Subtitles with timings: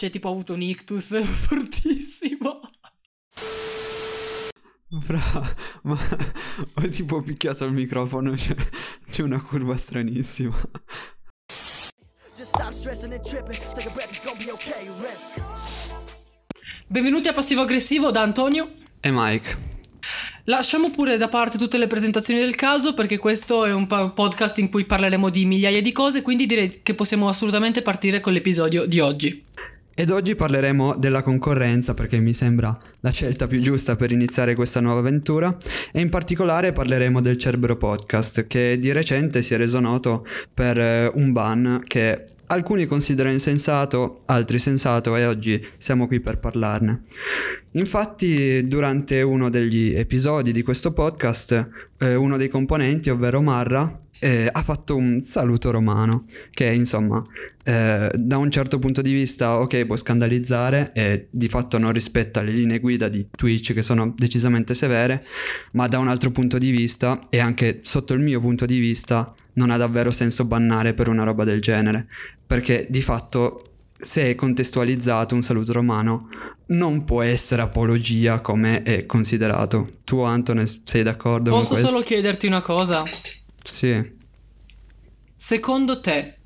[0.00, 2.58] Cioè, tipo, ha avuto un ictus fortissimo.
[4.98, 5.98] Fra, ma
[6.74, 8.56] ho tipo picchiato il microfono, c'è,
[9.10, 10.58] c'è una curva stranissima.
[16.86, 19.70] Benvenuti a Passivo Aggressivo da Antonio e Mike.
[20.44, 24.70] Lasciamo pure da parte tutte le presentazioni del caso perché questo è un podcast in
[24.70, 28.98] cui parleremo di migliaia di cose, quindi direi che possiamo assolutamente partire con l'episodio di
[28.98, 29.48] oggi.
[30.00, 34.80] Ed oggi parleremo della concorrenza perché mi sembra la scelta più giusta per iniziare questa
[34.80, 35.54] nuova avventura
[35.92, 40.24] e in particolare parleremo del Cerbero Podcast che di recente si è reso noto
[40.54, 46.38] per eh, un ban che alcuni considerano insensato, altri sensato e oggi siamo qui per
[46.38, 47.02] parlarne.
[47.72, 54.48] Infatti durante uno degli episodi di questo podcast eh, uno dei componenti, ovvero Marra, eh,
[54.52, 57.24] ha fatto un saluto romano che insomma
[57.64, 62.42] eh, da un certo punto di vista ok può scandalizzare e di fatto non rispetta
[62.42, 65.24] le linee guida di Twitch che sono decisamente severe
[65.72, 69.28] ma da un altro punto di vista e anche sotto il mio punto di vista
[69.54, 72.06] non ha davvero senso bannare per una roba del genere
[72.46, 73.64] perché di fatto
[73.96, 76.28] se è contestualizzato un saluto romano
[76.70, 79.98] non può essere apologia come è considerato.
[80.04, 81.50] Tu Antone sei d'accordo?
[81.50, 83.02] Posso solo chiederti una cosa?
[83.80, 84.12] Sì.
[85.34, 86.36] Secondo te,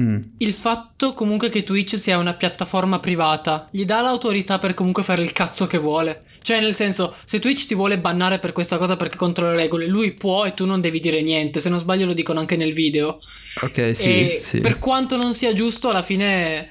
[0.00, 0.20] mm.
[0.38, 5.22] il fatto comunque che Twitch sia una piattaforma privata gli dà l'autorità per comunque fare
[5.22, 6.24] il cazzo che vuole?
[6.42, 9.86] Cioè, nel senso, se Twitch ti vuole bannare per questa cosa perché contro le regole,
[9.86, 11.60] lui può e tu non devi dire niente.
[11.60, 13.20] Se non sbaglio, lo dicono anche nel video.
[13.62, 14.38] Ok, sì.
[14.40, 14.58] sì.
[14.58, 16.68] Per quanto non sia giusto, alla fine.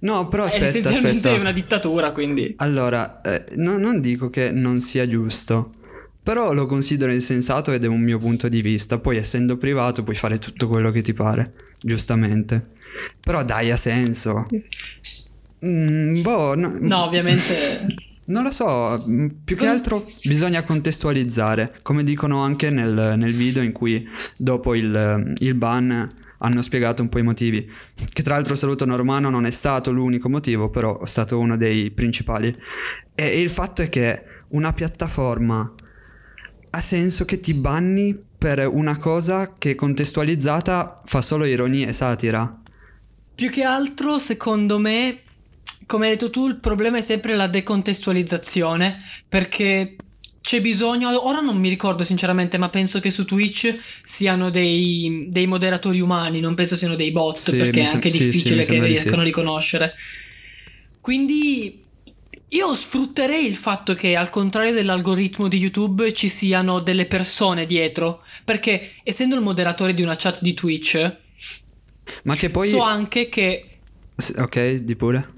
[0.00, 1.40] No, però aspetta, è essenzialmente aspetta.
[1.40, 2.52] una dittatura, quindi.
[2.58, 5.72] Allora, eh, no, non dico che non sia giusto.
[6.28, 8.98] Però lo considero insensato ed è un mio punto di vista.
[8.98, 12.68] Poi essendo privato puoi fare tutto quello che ti pare, giustamente.
[13.18, 14.46] Però dai, ha senso.
[15.64, 17.96] Mm, boh, no, no ovviamente...
[18.28, 23.62] Non lo so, mm, più che altro bisogna contestualizzare, come dicono anche nel, nel video
[23.62, 27.66] in cui dopo il, il, ban hanno spiegato un po' i motivi,
[28.12, 31.90] che tra l'altro saluto Normano non è stato l'unico motivo, però è stato uno dei
[31.90, 32.54] principali.
[33.14, 35.74] E il fatto è che una piattaforma
[36.78, 42.62] ha senso che ti banni per una cosa che contestualizzata fa solo ironia e satira.
[43.34, 45.22] Più che altro, secondo me,
[45.86, 49.96] come hai detto tu, il problema è sempre la decontestualizzazione, perché
[50.40, 55.48] c'è bisogno, ora non mi ricordo sinceramente, ma penso che su Twitch siano dei, dei
[55.48, 58.84] moderatori umani, non penso siano dei bot, sì, perché è anche sì, difficile sì, che
[58.84, 59.20] riescano sì.
[59.20, 59.94] a riconoscere.
[61.00, 61.86] Quindi
[62.48, 68.22] io sfrutterei il fatto che al contrario dell'algoritmo di YouTube ci siano delle persone dietro,
[68.44, 71.16] perché essendo il moderatore di una chat di Twitch,
[72.24, 73.78] ma che poi so anche che
[74.38, 75.28] Ok, di pure.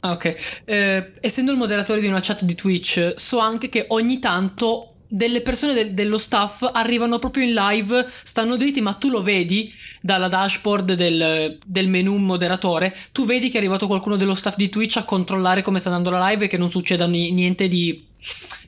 [0.00, 0.62] Ah, ok.
[0.64, 5.40] Eh, essendo il moderatore di una chat di Twitch, so anche che ogni tanto delle
[5.40, 10.28] persone del, dello staff arrivano proprio in live, stanno dritti, ma tu lo vedi dalla
[10.28, 14.96] dashboard del, del menu moderatore, tu vedi che è arrivato qualcuno dello staff di Twitch
[14.96, 18.02] a controllare come sta andando la live e che non succeda niente di,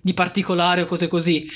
[0.01, 1.49] di particolare o cose così.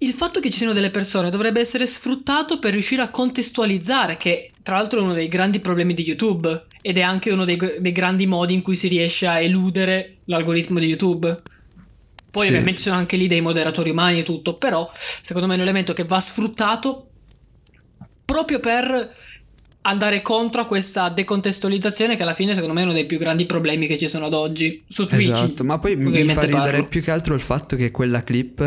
[0.00, 4.52] Il fatto che ci siano delle persone dovrebbe essere sfruttato per riuscire a contestualizzare, che
[4.62, 7.92] tra l'altro è uno dei grandi problemi di YouTube ed è anche uno dei, dei
[7.92, 11.42] grandi modi in cui si riesce a eludere l'algoritmo di YouTube.
[12.30, 12.48] Poi sì.
[12.48, 15.62] ovviamente ci sono anche lì dei moderatori umani e tutto, però secondo me è un
[15.62, 17.08] elemento che va sfruttato
[18.24, 19.12] proprio per
[19.82, 23.46] andare contro a questa decontestualizzazione che alla fine secondo me è uno dei più grandi
[23.46, 25.30] problemi che ci sono ad oggi su Twitch.
[25.30, 26.86] Esatto, ma poi mi fa ridere parlo.
[26.88, 28.60] più che altro il fatto che quella clip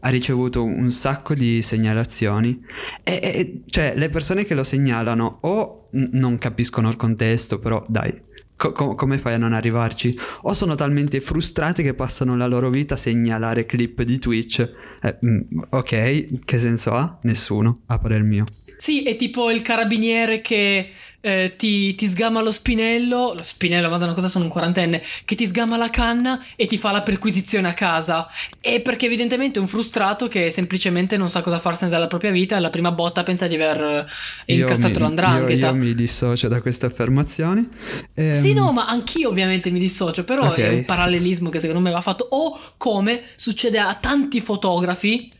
[0.00, 2.60] ha ricevuto un sacco di segnalazioni
[3.02, 7.82] e, e cioè le persone che lo segnalano o n- non capiscono il contesto, però
[7.88, 8.26] dai,
[8.58, 10.18] Co- come fai a non arrivarci?
[10.42, 14.68] O sono talmente frustrate che passano la loro vita a segnalare clip di Twitch?
[15.00, 17.20] Eh, mm, ok, che senso ha?
[17.22, 18.44] Nessuno, a parer mio.
[18.76, 24.14] Sì, è tipo il carabiniere che eh, ti, ti, sgama lo spinello, lo spinello, madonna
[24.14, 27.74] cosa sono un quarantenne, che ti sgama la canna e ti fa la perquisizione a
[27.74, 28.28] casa.
[28.60, 32.54] E perché evidentemente è un frustrato che semplicemente non sa cosa farsene della propria vita
[32.54, 34.06] e alla prima botta pensa di aver
[34.46, 35.66] incastrato l'andrangheta.
[35.66, 37.66] Io, io mi dissocio da queste affermazioni.
[38.14, 38.32] Ehm...
[38.32, 40.64] Sì, no, ma anch'io ovviamente mi dissocio, però okay.
[40.64, 42.28] è un parallelismo che secondo me va fatto.
[42.30, 45.32] O come succede a tanti fotografi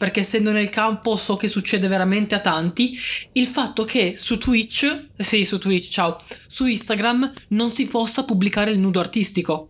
[0.00, 2.98] perché essendo nel campo so che succede veramente a tanti,
[3.32, 6.16] il fatto che su Twitch, sì su Twitch, ciao,
[6.46, 9.68] su Instagram non si possa pubblicare il nudo artistico.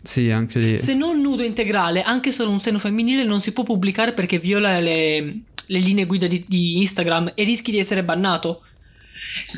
[0.00, 0.76] Sì, anche lì.
[0.76, 4.78] Se non nudo integrale, anche solo un seno femminile non si può pubblicare perché viola
[4.78, 5.20] le,
[5.66, 8.62] le linee guida di, di, Instagram e rischi di essere bannato.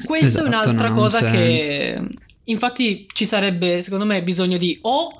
[0.06, 2.02] Questa esatto, è un'altra cosa che,
[2.44, 5.12] Infatti ci sarebbe, secondo me, bisogno di o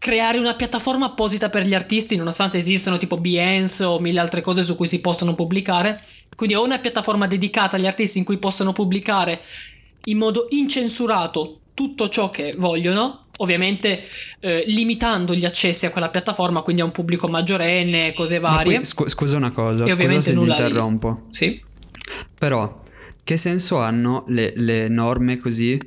[0.00, 4.62] creare una piattaforma apposita per gli artisti, nonostante esistano tipo Behance o mille altre cose
[4.62, 6.02] su cui si possono pubblicare.
[6.34, 9.42] Quindi o una piattaforma dedicata agli artisti in cui possono pubblicare
[10.04, 14.02] in modo incensurato tutto ciò che vogliono, ovviamente
[14.40, 18.76] eh, limitando gli accessi a quella piattaforma, quindi a un pubblico maggiorenne, cose varie.
[18.76, 21.26] Poi, scu- scusa una cosa, E scusa ovviamente se ti interrompo.
[21.30, 21.60] Sì.
[22.38, 22.80] Però,
[23.22, 25.78] che senso hanno le, le norme così?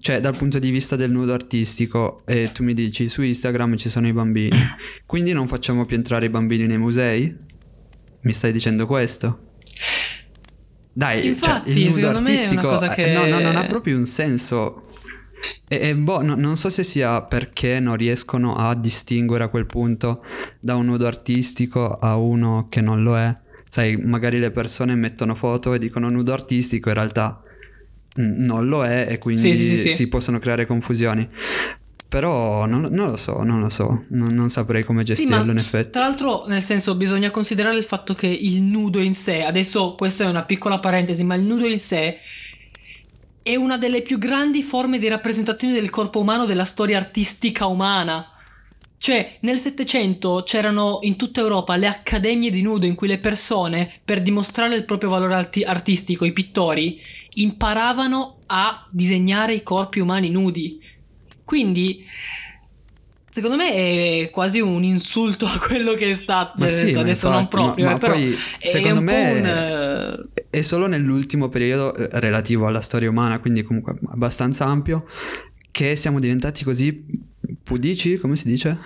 [0.00, 3.90] Cioè, dal punto di vista del nudo artistico, e tu mi dici su Instagram ci
[3.90, 4.56] sono i bambini,
[5.04, 7.36] quindi non facciamo più entrare i bambini nei musei?
[8.22, 9.48] Mi stai dicendo questo?
[10.92, 13.64] Dai, Infatti, cioè, il nudo me è una artistico cosa che- no, no, non ha
[13.66, 14.86] proprio un senso.
[15.68, 19.66] E, e boh, no- non so se sia perché non riescono a distinguere a quel
[19.66, 20.24] punto
[20.60, 23.34] da un nudo artistico a uno che non lo è.
[23.68, 27.42] Sai, magari le persone mettono foto e dicono nudo artistico, in realtà
[28.20, 31.28] non lo è e quindi Sì, sì, si possono creare confusioni.
[32.08, 35.58] Però non, non lo so, non lo so, non, non saprei come gestirlo ma in
[35.58, 35.90] effetti.
[35.90, 40.24] Tra l'altro, nel senso, bisogna considerare il fatto che il nudo in sé, adesso questa
[40.24, 42.18] è una piccola parentesi, ma il nudo in sé
[43.42, 48.26] è una delle più grandi forme di rappresentazione del corpo umano della storia artistica umana.
[49.02, 53.90] Cioè, nel Settecento c'erano in tutta Europa le accademie di nudo in cui le persone,
[54.04, 57.00] per dimostrare il proprio valore arti- artistico, i pittori,
[57.36, 60.78] imparavano a disegnare i corpi umani nudi.
[61.46, 62.06] Quindi,
[63.30, 66.56] secondo me è quasi un insulto a quello che è stato.
[66.58, 69.04] Ma sì, ma adesso non infatti, ma- proprio, ma eh, però poi, è secondo un
[69.06, 75.06] me- un, È solo nell'ultimo periodo eh, relativo alla storia umana, quindi comunque abbastanza ampio,
[75.70, 77.28] che siamo diventati così
[77.62, 78.78] pudici, come si dice?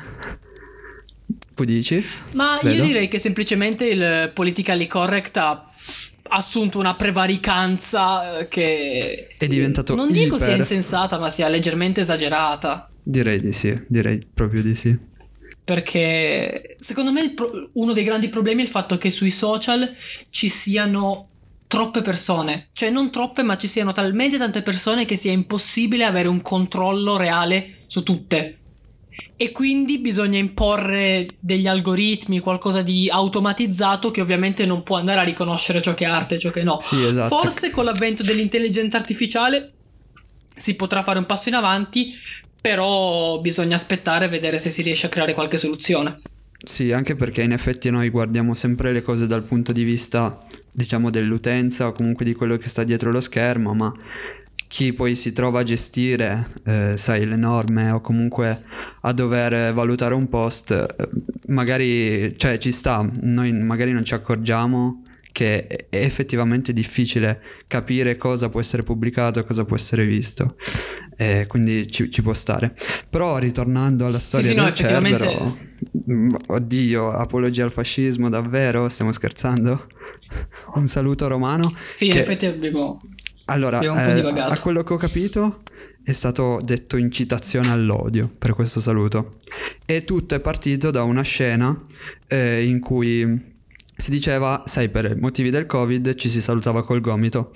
[1.55, 2.05] Pudici?
[2.33, 2.77] Ma Credo.
[2.77, 5.71] io direi che semplicemente il politically correct ha
[6.29, 10.59] assunto una prevaricanza eh, che È diventato non dico sia iper.
[10.59, 12.91] insensata, ma sia leggermente esagerata.
[13.03, 14.99] Direi di sì, direi proprio di sì.
[15.63, 19.95] Perché secondo me pro- uno dei grandi problemi è il fatto che sui social
[20.31, 21.29] ci siano
[21.75, 22.69] troppe persone.
[22.73, 27.17] Cioè non troppe, ma ci siano talmente tante persone che sia impossibile avere un controllo
[27.17, 28.59] reale su tutte.
[29.37, 35.25] E quindi bisogna imporre degli algoritmi, qualcosa di automatizzato che ovviamente non può andare a
[35.25, 36.79] riconoscere ciò che è arte e ciò che no.
[36.81, 37.41] Sì, esatto.
[37.41, 39.73] Forse con l'avvento dell'intelligenza artificiale
[40.55, 42.15] si potrà fare un passo in avanti,
[42.61, 46.15] però bisogna aspettare e vedere se si riesce a creare qualche soluzione.
[46.65, 50.39] Sì, anche perché in effetti noi guardiamo sempre le cose dal punto di vista,
[50.75, 53.93] diciamo, dell'utenza o comunque di quello che sta dietro lo schermo, ma
[54.67, 58.61] chi poi si trova a gestire, eh, sai, le norme o comunque
[59.03, 61.09] a dover valutare un post, eh,
[61.47, 68.49] magari, cioè ci sta, noi magari non ci accorgiamo che è effettivamente difficile capire cosa
[68.49, 70.55] può essere pubblicato e cosa può essere visto.
[71.17, 72.73] E quindi ci, ci può stare.
[73.11, 75.57] Però ritornando alla storia sì, no, del effettivamente- Cerbero,
[76.13, 78.89] mm, oddio, apologia al fascismo, davvero?
[78.89, 79.87] Stiamo scherzando?
[80.75, 81.71] Un saluto romano.
[81.95, 83.01] Sì, in Che- effetti abbiamo...
[83.47, 85.65] Allora, Abbiamo eh, a quello che ho capito
[86.03, 89.41] è stato detto incitazione all'odio per questo saluto.
[89.85, 91.79] E tutto è partito da una scena
[92.27, 93.53] eh, in cui
[93.97, 97.53] si diceva, sai, per motivi del Covid ci si salutava col gomito.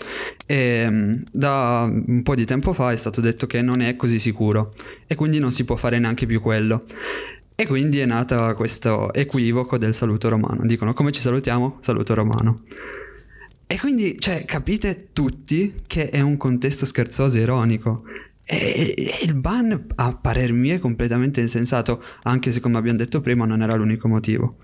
[0.47, 4.19] E mm, da un po' di tempo fa è stato detto che non è così
[4.19, 4.73] sicuro
[5.07, 6.83] e quindi non si può fare neanche più quello.
[7.61, 10.65] E quindi è nato questo equivoco del saluto romano.
[10.65, 11.79] Dicono come ci salutiamo?
[11.81, 12.63] Saluto romano.
[13.67, 18.05] E quindi, cioè, capite tutti che è un contesto scherzoso e ironico.
[18.45, 23.21] E, e il ban, a parer mio, è completamente insensato, anche se, come abbiamo detto
[23.21, 24.57] prima, non era l'unico motivo.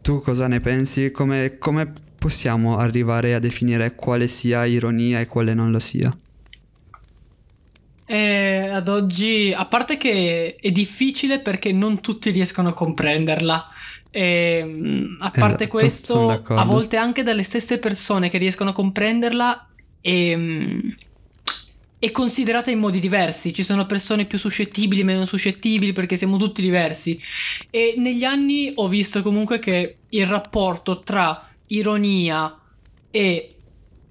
[0.00, 1.10] Tu cosa ne pensi?
[1.10, 6.16] Come, come possiamo arrivare a definire quale sia ironia e quale non lo sia?
[8.06, 13.68] E ad oggi, a parte che è difficile perché non tutti riescono a comprenderla.
[14.10, 18.72] E, mm, a parte Esatto, questo, a volte anche dalle stesse persone che riescono a
[18.72, 19.68] comprenderla
[20.00, 20.90] è, mm,
[21.98, 23.52] è considerata in modi diversi.
[23.52, 27.20] Ci sono persone più suscettibili, meno suscettibili, perché siamo tutti diversi.
[27.70, 32.56] E negli anni ho visto comunque che il rapporto tra ironia
[33.10, 33.56] e,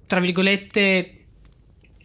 [0.06, 1.24] tra virgolette,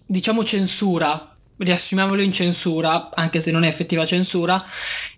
[0.05, 1.30] diciamo censura,
[1.63, 4.63] riassumiamolo in censura, anche se non è effettiva censura,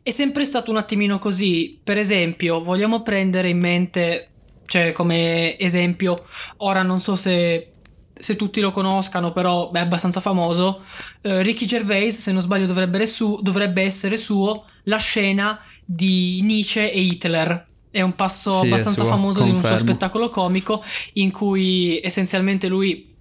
[0.02, 1.80] è sempre stato un attimino così.
[1.84, 4.30] Per esempio, vogliamo prendere in mente,
[4.66, 6.26] cioè come esempio,
[6.58, 7.72] ora non so se,
[8.14, 10.84] se tutti lo conoscano, però beh, è abbastanza famoso,
[11.22, 16.42] eh, Ricky Gervais, se non sbaglio dovrebbe, essere su- dovrebbe essere suo, la scena di
[16.42, 17.68] Nietzsche e Hitler.
[17.90, 19.90] È un passo Sì, abbastanza famoso di un suo confermo.
[19.92, 20.84] spettacolo comico
[21.14, 23.12] in cui essenzialmente lui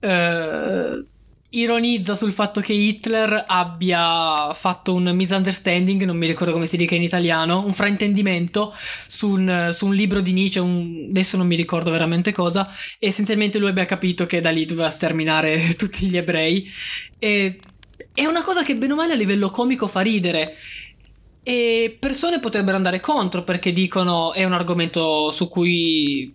[0.00, 1.04] eh,
[1.50, 6.94] ironizza sul fatto che Hitler abbia fatto un misunderstanding, non mi ricordo come si dica
[6.94, 8.72] in italiano, un fraintendimento
[9.08, 13.08] su un, su un libro di Nietzsche, un, adesso non mi ricordo veramente cosa, e
[13.08, 16.68] essenzialmente lui abbia capito che da lì doveva sterminare tutti gli ebrei.
[17.18, 17.58] E
[18.14, 20.56] è una cosa che bene o male a livello comico fa ridere.
[21.42, 26.30] E persone potrebbero andare contro perché dicono è un argomento su cui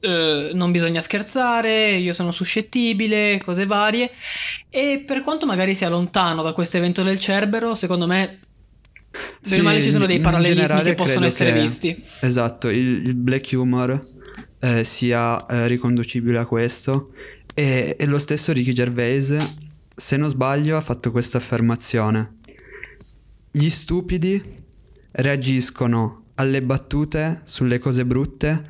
[0.00, 4.10] eh, non bisogna scherzare, io sono suscettibile, cose varie.
[4.68, 8.38] E per quanto magari sia lontano da questo evento del Cerbero, secondo me
[9.42, 12.04] sì, male ci sono dei parallelismi che possono essere che, visti.
[12.20, 14.00] Esatto, il, il black humor
[14.60, 17.12] eh, sia eh, riconducibile a questo.
[17.54, 19.36] E, e lo stesso Ricky Gervais,
[19.94, 22.36] se non sbaglio, ha fatto questa affermazione.
[23.50, 24.58] Gli stupidi
[25.12, 28.64] reagiscono alle battute sulle cose brutte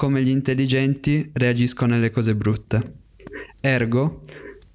[0.00, 2.94] come gli intelligenti reagiscono alle cose brutte.
[3.60, 4.22] Ergo,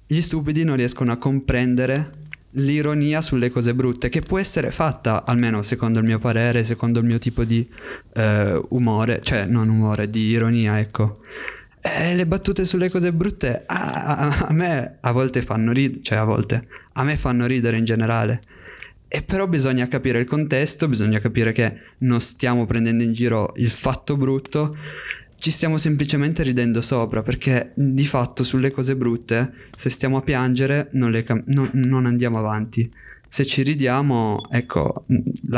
[0.06, 2.12] gli stupidi non riescono a comprendere
[2.50, 7.06] l'ironia sulle cose brutte, che può essere fatta, almeno secondo il mio parere, secondo il
[7.06, 7.68] mio tipo di
[8.14, 11.18] eh, umore, cioè non umore, di ironia, ecco.
[11.80, 16.18] E le battute sulle cose brutte a, a, a me a volte fanno ridere, cioè
[16.18, 18.42] a volte, a me fanno ridere in generale.
[19.08, 23.70] E però bisogna capire il contesto, bisogna capire che non stiamo prendendo in giro il
[23.70, 24.76] fatto brutto,
[25.38, 30.88] ci stiamo semplicemente ridendo sopra perché di fatto sulle cose brutte, se stiamo a piangere,
[30.92, 32.90] non, cam- no, non andiamo avanti.
[33.28, 35.04] Se ci ridiamo, ecco,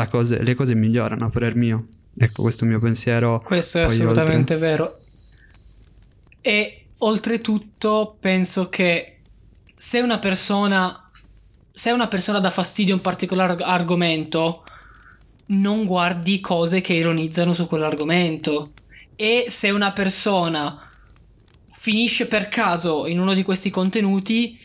[0.09, 1.87] cose, le cose migliorano a parer mio.
[2.15, 3.41] Ecco, questo è il mio pensiero.
[3.43, 4.57] Questo è assolutamente oltre.
[4.57, 4.97] vero.
[6.41, 9.19] E oltretutto penso che
[9.75, 11.08] se una persona
[11.79, 14.65] se una persona dà fastidio a un particolare argomento,
[15.45, 18.73] non guardi cose che ironizzano su quell'argomento.
[19.15, 20.91] E se una persona
[21.65, 24.59] finisce per caso in uno di questi contenuti,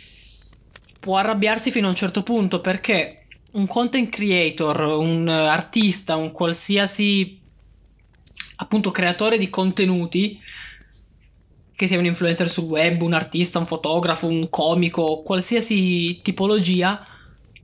[0.99, 7.39] può arrabbiarsi fino a un certo punto perché un content creator, un artista, un qualsiasi
[8.57, 10.41] appunto creatore di contenuti,
[11.77, 17.05] che sia un influencer sul web, un artista, un fotografo, un comico, qualsiasi tipologia,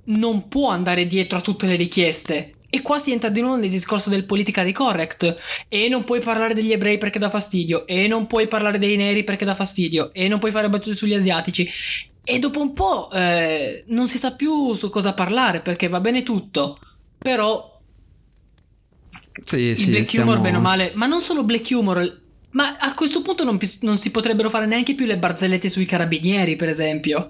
[0.05, 2.55] non può andare dietro a tutte le richieste.
[2.73, 5.37] E qua si entra di nuovo nel discorso del politically correct.
[5.69, 7.87] E non puoi parlare degli ebrei perché dà fastidio.
[7.87, 10.13] E non puoi parlare dei neri perché dà fastidio.
[10.13, 11.69] E non puoi fare battute sugli asiatici.
[12.23, 16.23] E dopo un po' eh, non si sa più su cosa parlare perché va bene
[16.23, 16.79] tutto.
[17.19, 17.81] Però
[19.45, 20.41] sì, il sì, black humor, siamo...
[20.41, 22.20] bene o male, ma non solo black humor,
[22.53, 26.57] ma a questo punto non, non, si potrebbero fare neanche più le barzellette sui carabinieri,
[26.57, 27.27] per esempio.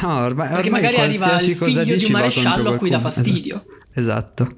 [0.00, 3.64] No, ormai, Perché ormai magari arriva il figlio di un maresciallo a cui dà fastidio.
[3.94, 4.56] Esatto.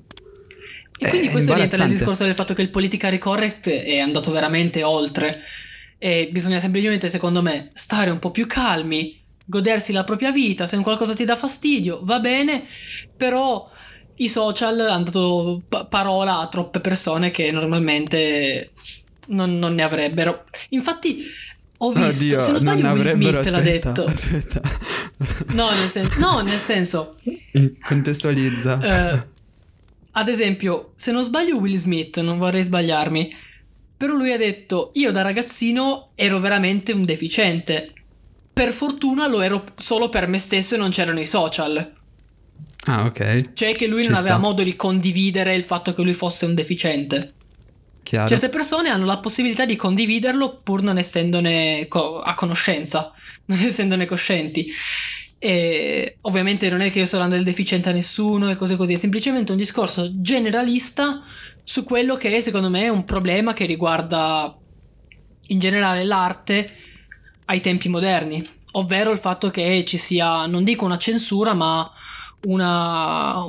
[0.98, 4.30] E quindi è questo rientra nel discorso del fatto che il politically correct è andato
[4.30, 5.40] veramente oltre.
[5.98, 10.66] E bisogna semplicemente, secondo me, stare un po' più calmi, godersi la propria vita.
[10.66, 12.64] Se un qualcosa ti dà fastidio, va bene,
[13.16, 13.68] però
[14.16, 18.73] i social hanno dato parola a troppe persone che normalmente
[19.28, 20.44] non, non ne avrebbero.
[20.70, 21.24] Infatti,
[21.78, 24.04] ho visto, Oddio, se non sbaglio, non Will Smith aspetta, l'ha detto.
[24.04, 24.60] Aspetta.
[25.54, 27.16] No, nel, sen- no, nel senso.
[27.86, 28.80] Contestualizza.
[29.12, 29.26] Eh,
[30.12, 33.34] ad esempio, se non sbaglio, Will Smith, non vorrei sbagliarmi.
[33.96, 37.92] Però lui ha detto: Io da ragazzino ero veramente un deficiente.
[38.52, 41.92] Per fortuna lo ero solo per me stesso e non c'erano i social.
[42.86, 43.52] Ah, ok.
[43.54, 44.28] Cioè che lui Ci non sta.
[44.32, 47.32] aveva modo di condividere il fatto che lui fosse un deficiente.
[48.04, 48.28] Chiaro.
[48.28, 53.12] Certe persone hanno la possibilità di condividerlo pur non essendone co- a conoscenza,
[53.46, 54.66] non essendone coscienti.
[55.38, 58.92] E ovviamente non è che io sto dando il deficiente a nessuno e cose così,
[58.92, 61.22] è semplicemente un discorso generalista
[61.62, 64.56] su quello che secondo me è un problema che riguarda
[65.48, 66.76] in generale l'arte
[67.46, 71.90] ai tempi moderni, ovvero il fatto che ci sia, non dico una censura, ma
[72.46, 73.44] una,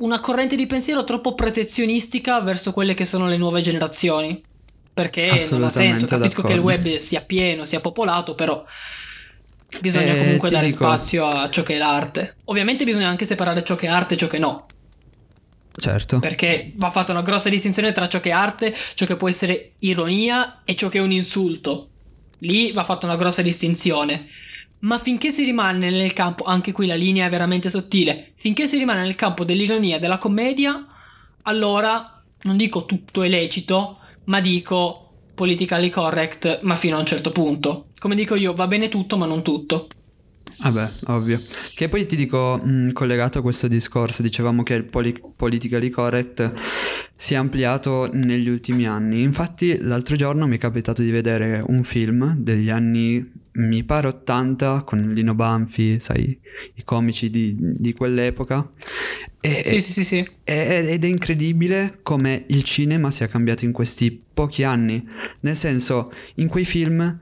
[0.00, 4.42] una corrente di pensiero troppo protezionistica verso quelle che sono le nuove generazioni.
[4.92, 6.48] Perché non ha senso, capisco d'accordo.
[6.48, 8.62] che il web sia pieno, sia popolato, però
[9.80, 10.84] bisogna eh, comunque dare dico...
[10.84, 12.36] spazio a ciò che è l'arte.
[12.46, 14.66] Ovviamente bisogna anche separare ciò che è arte e ciò che no.
[15.74, 16.18] Certo.
[16.18, 19.72] Perché va fatta una grossa distinzione tra ciò che è arte, ciò che può essere
[19.78, 21.88] ironia e ciò che è un insulto.
[22.40, 24.26] Lì va fatta una grossa distinzione.
[24.80, 28.78] Ma finché si rimane nel campo, anche qui la linea è veramente sottile, finché si
[28.78, 30.86] rimane nel campo dell'ironia e della commedia,
[31.42, 37.30] allora non dico tutto è lecito, ma dico politically correct, ma fino a un certo
[37.30, 37.88] punto.
[37.98, 39.88] Come dico io, va bene tutto, ma non tutto.
[40.58, 41.40] Vabbè, ovvio.
[41.74, 46.52] Che poi ti dico, mh, collegato a questo discorso, dicevamo che il poli- politically correct
[47.14, 49.22] si è ampliato negli ultimi anni.
[49.22, 54.82] Infatti, l'altro giorno mi è capitato di vedere un film degli anni mi pare 80
[54.84, 56.38] con Lino Banfi, sai,
[56.74, 58.70] i comici di, di quell'epoca.
[59.40, 60.26] E, sì, sì, sì, sì.
[60.44, 65.02] Ed è incredibile come il cinema sia cambiato in questi pochi anni.
[65.40, 67.18] Nel senso, in quei film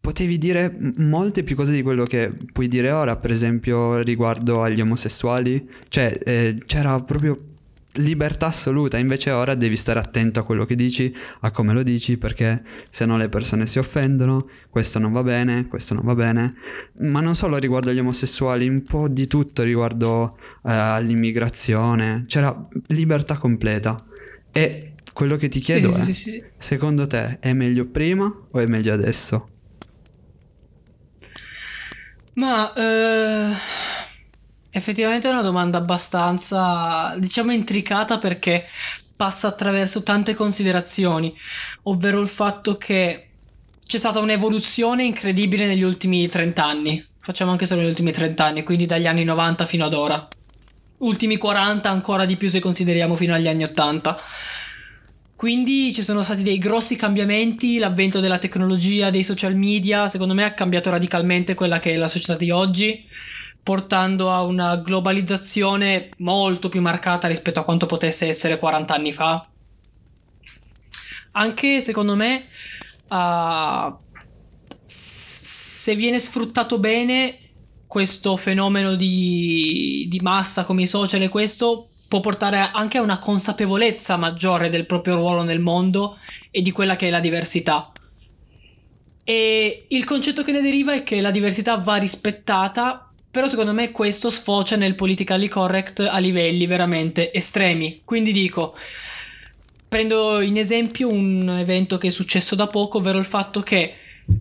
[0.00, 4.80] potevi dire molte più cose di quello che puoi dire ora, per esempio riguardo agli
[4.80, 5.68] omosessuali.
[5.88, 7.51] Cioè, eh, c'era proprio
[7.94, 12.16] libertà assoluta, invece ora devi stare attento a quello che dici, a come lo dici,
[12.16, 16.54] perché se no le persone si offendono, questo non va bene, questo non va bene,
[17.00, 23.36] ma non solo riguardo agli omosessuali, un po' di tutto riguardo eh, all'immigrazione, c'era libertà
[23.36, 23.96] completa.
[24.52, 28.58] E quello che ti chiedo sì, è, sì, sì, secondo te è meglio prima o
[28.58, 29.48] è meglio adesso?
[32.34, 32.72] Ma...
[32.74, 33.91] Uh
[34.74, 38.66] Effettivamente è una domanda abbastanza, diciamo, intricata perché
[39.14, 41.36] passa attraverso tante considerazioni,
[41.82, 43.28] ovvero il fatto che
[43.84, 47.06] c'è stata un'evoluzione incredibile negli ultimi 30 anni.
[47.20, 50.26] Facciamo anche solo negli ultimi 30 anni, quindi dagli anni 90 fino ad ora.
[51.00, 54.18] Ultimi 40 ancora di più se consideriamo fino agli anni 80.
[55.36, 60.44] Quindi ci sono stati dei grossi cambiamenti, l'avvento della tecnologia, dei social media, secondo me
[60.44, 63.06] ha cambiato radicalmente quella che è la società di oggi
[63.62, 69.46] portando a una globalizzazione molto più marcata rispetto a quanto potesse essere 40 anni fa.
[71.32, 72.44] Anche secondo me,
[73.08, 73.96] uh,
[74.80, 77.38] se viene sfruttato bene
[77.86, 83.18] questo fenomeno di, di massa come i social e questo può portare anche a una
[83.18, 86.18] consapevolezza maggiore del proprio ruolo nel mondo
[86.50, 87.92] e di quella che è la diversità.
[89.24, 93.92] E il concetto che ne deriva è che la diversità va rispettata però secondo me
[93.92, 98.02] questo sfocia nel politically correct a livelli veramente estremi.
[98.04, 98.76] Quindi dico,
[99.88, 103.94] prendo in esempio un evento che è successo da poco, ovvero il fatto che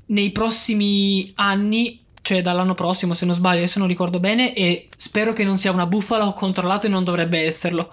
[0.08, 5.32] nei prossimi anni, cioè dall'anno prossimo se non sbaglio, adesso non ricordo bene, e spero
[5.32, 7.90] che non sia una bufala o controllato e non dovrebbe esserlo.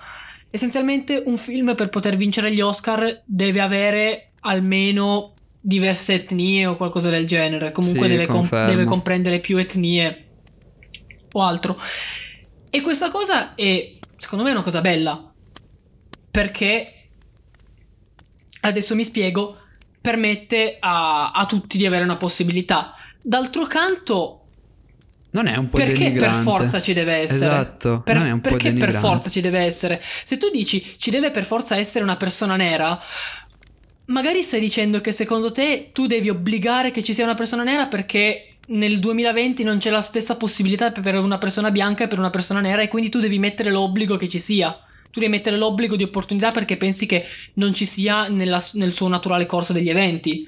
[0.50, 7.08] Essenzialmente un film per poter vincere gli Oscar deve avere almeno diverse etnie o qualcosa
[7.08, 7.70] del genere.
[7.70, 10.24] Comunque sì, deve, com- deve comprendere più etnie
[11.38, 11.80] o altro.
[12.70, 15.32] E questa cosa è, secondo me, una cosa bella.
[16.30, 17.10] Perché,
[18.60, 19.56] adesso mi spiego,
[20.00, 22.94] permette a, a tutti di avere una possibilità.
[23.20, 24.38] D'altro canto,
[25.30, 27.50] non è un po' perché per forza ci deve essere?
[27.50, 28.00] Esatto.
[28.02, 30.00] Per, perché per forza ci deve essere?
[30.02, 32.98] Se tu dici ci deve per forza essere una persona nera,
[34.06, 37.86] magari stai dicendo che secondo te tu devi obbligare che ci sia una persona nera
[37.86, 42.30] perché nel 2020 non c'è la stessa possibilità per una persona bianca e per una
[42.30, 44.70] persona nera e quindi tu devi mettere l'obbligo che ci sia.
[45.10, 49.08] Tu devi mettere l'obbligo di opportunità perché pensi che non ci sia nella, nel suo
[49.08, 50.46] naturale corso degli eventi.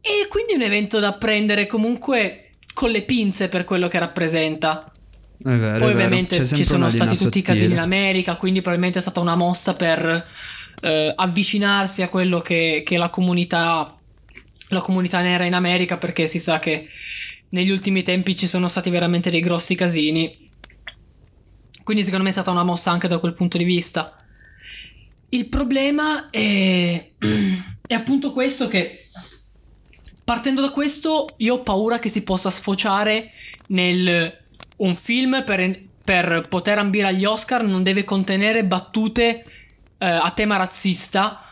[0.00, 4.92] E quindi è un evento da prendere comunque con le pinze per quello che rappresenta.
[5.42, 7.40] È vero, Poi è ovviamente ci sono stati tutti sottile.
[7.40, 10.26] i casini in America, quindi probabilmente è stata una mossa per
[10.82, 13.95] eh, avvicinarsi a quello che, che la comunità
[14.68, 16.88] la comunità nera in America perché si sa che
[17.50, 20.50] negli ultimi tempi ci sono stati veramente dei grossi casini.
[21.84, 24.16] Quindi secondo me è stata una mossa anche da quel punto di vista.
[25.28, 27.10] Il problema è,
[27.86, 29.04] è appunto questo che
[30.24, 33.30] partendo da questo io ho paura che si possa sfociare
[33.68, 34.44] nel
[34.78, 39.44] un film per, per poter ambire agli Oscar non deve contenere battute
[39.98, 41.45] eh, a tema razzista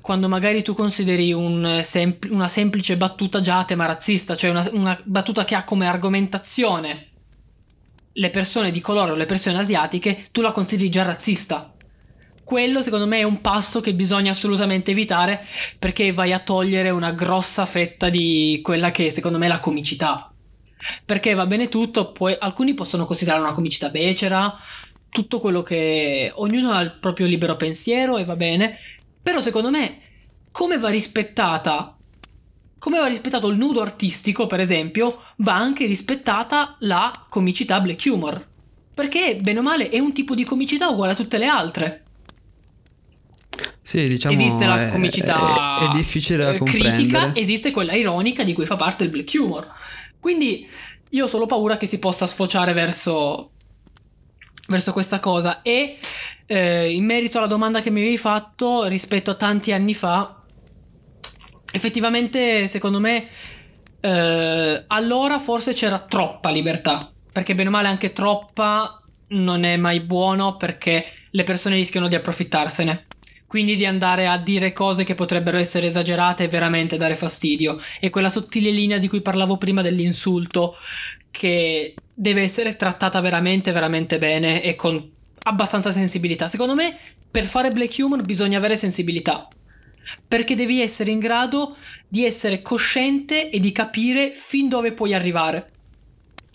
[0.00, 4.68] quando magari tu consideri un sempl- una semplice battuta già a tema razzista, cioè una,
[4.72, 7.08] una battuta che ha come argomentazione
[8.16, 11.74] le persone di colore o le persone asiatiche, tu la consideri già razzista.
[12.44, 15.44] Quello secondo me è un passo che bisogna assolutamente evitare
[15.78, 20.30] perché vai a togliere una grossa fetta di quella che secondo me è la comicità.
[21.04, 24.54] Perché va bene tutto, poi alcuni possono considerare una comicità becera,
[25.08, 28.78] tutto quello che ognuno ha il proprio libero pensiero e va bene,
[29.24, 30.00] però secondo me,
[30.52, 31.96] come va rispettata,
[32.78, 38.46] come va rispettato il nudo artistico, per esempio, va anche rispettata la comicità black humor.
[38.92, 42.02] Perché, bene o male, è un tipo di comicità uguale a tutte le altre.
[43.80, 48.52] Sì, diciamo esiste la comicità è, è difficile da eh, critica, esiste quella ironica di
[48.52, 49.66] cui fa parte il black humor.
[50.20, 50.68] Quindi
[51.08, 53.52] io ho solo paura che si possa sfociare verso
[54.68, 55.98] verso questa cosa e
[56.46, 60.42] eh, in merito alla domanda che mi avevi fatto rispetto a tanti anni fa
[61.72, 63.28] effettivamente secondo me
[64.00, 70.00] eh, allora forse c'era troppa libertà perché bene o male anche troppa non è mai
[70.00, 73.06] buono perché le persone rischiano di approfittarsene
[73.54, 77.78] quindi di andare a dire cose che potrebbero essere esagerate e veramente dare fastidio.
[78.00, 80.74] E quella sottile linea di cui parlavo prima dell'insulto,
[81.30, 85.12] che deve essere trattata veramente, veramente bene e con
[85.44, 86.48] abbastanza sensibilità.
[86.48, 86.96] Secondo me,
[87.30, 89.48] per fare black humor bisogna avere sensibilità.
[90.26, 95.70] Perché devi essere in grado di essere cosciente e di capire fin dove puoi arrivare.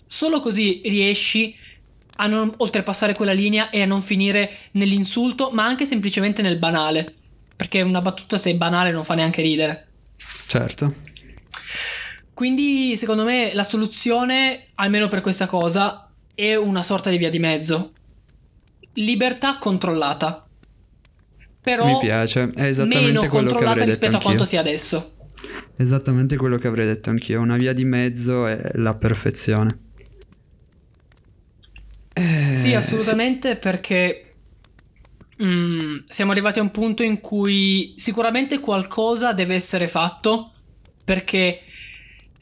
[0.06, 1.54] Solo così riesci
[2.16, 7.14] a non oltrepassare quella linea e a non finire nell'insulto, ma anche semplicemente nel banale.
[7.56, 9.88] Perché una battuta se è banale non fa neanche ridere.
[10.46, 10.94] Certo.
[12.40, 17.38] Quindi, secondo me, la soluzione, almeno per questa cosa, è una sorta di via di
[17.38, 17.92] mezzo.
[18.94, 20.48] Libertà controllata.
[21.60, 25.16] Però Mi piace, è esattamente meno quello che controllata rispetto a quanto sia adesso.
[25.76, 27.42] Esattamente quello che avrei detto anch'io.
[27.42, 29.78] Una via di mezzo è la perfezione.
[32.14, 34.36] Eh, Sì, assolutamente, perché
[35.44, 40.52] mm, siamo arrivati a un punto in cui sicuramente qualcosa deve essere fatto,
[41.04, 41.64] perché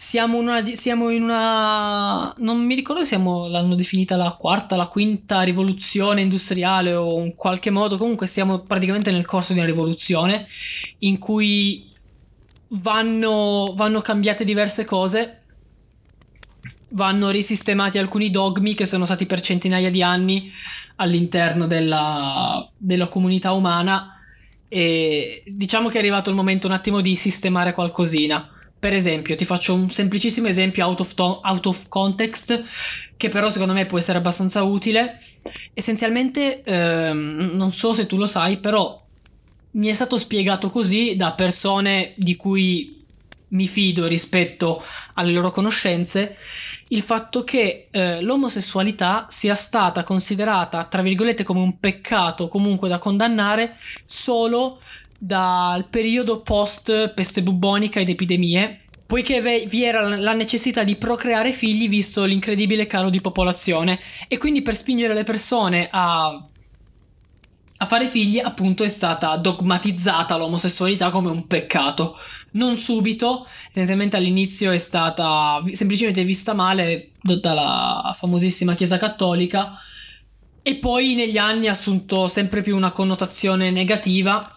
[0.00, 2.32] siamo, una, siamo in una...
[2.38, 7.70] non mi ricordo se l'hanno definita la quarta, la quinta rivoluzione industriale o in qualche
[7.70, 10.46] modo, comunque siamo praticamente nel corso di una rivoluzione
[10.98, 11.90] in cui
[12.68, 15.42] vanno, vanno cambiate diverse cose
[16.90, 20.50] vanno risistemati alcuni dogmi che sono stati per centinaia di anni
[20.96, 24.14] all'interno della, della comunità umana
[24.68, 28.52] e diciamo che è arrivato il momento un attimo di sistemare qualcosina.
[28.78, 32.62] Per esempio, ti faccio un semplicissimo esempio out of, to- out of context
[33.16, 35.20] che però secondo me può essere abbastanza utile.
[35.74, 39.00] Essenzialmente, ehm, non so se tu lo sai, però
[39.72, 42.96] mi è stato spiegato così da persone di cui
[43.48, 44.82] mi fido rispetto
[45.14, 46.36] alle loro conoscenze
[46.88, 52.98] il fatto che eh, l'omosessualità sia stata considerata, tra virgolette, come un peccato comunque da
[52.98, 54.80] condannare solo
[55.18, 61.88] dal periodo post peste bubbonica ed epidemie, poiché vi era la- necessità di procreare figli
[61.88, 66.48] visto l'incredibile calo di popolazione e quindi per spingere le persone a
[67.80, 72.16] a fare figli appunto è stata dogmatizzata l'omosessualità come un peccato.
[72.52, 79.78] Non subito, essenzialmente all'inizio è stata semplicemente vista male dalla famosissima Chiesa Cattolica
[80.60, 84.52] e poi negli anni ha assunto sempre più una connotazione negativa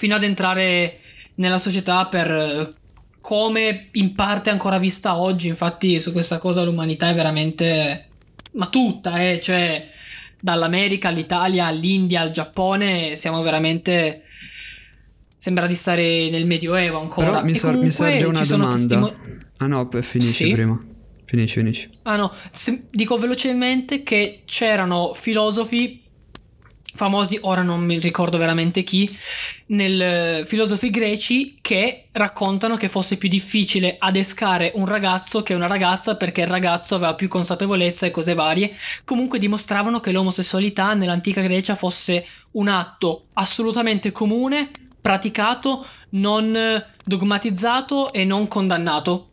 [0.00, 0.98] fino ad entrare
[1.34, 2.72] nella società per eh,
[3.20, 5.48] come in parte ancora vista oggi.
[5.48, 8.08] Infatti su questa cosa l'umanità è veramente...
[8.52, 9.90] ma tutta, eh, cioè
[10.40, 14.22] dall'America all'Italia all'India al Giappone siamo veramente
[15.36, 18.74] sembra di stare nel medioevo ancora Però mi, sor- mi sorge una domanda.
[18.74, 19.12] testimo-
[19.58, 20.50] Ah no, finisci Sì?
[20.52, 20.82] prima.
[21.26, 21.86] Finisci, finisci.
[22.04, 22.32] ah no
[22.90, 26.02] dico velocemente che c'erano filosofi
[26.92, 29.08] famosi ora non mi ricordo veramente chi
[29.66, 35.66] nel eh, filosofi greci che raccontano che fosse più difficile adescare un ragazzo che una
[35.66, 38.74] ragazza perché il ragazzo aveva più consapevolezza e cose varie
[39.04, 48.12] comunque dimostravano che l'omosessualità nell'antica Grecia fosse un atto assolutamente comune, praticato, non eh, dogmatizzato
[48.12, 49.29] e non condannato.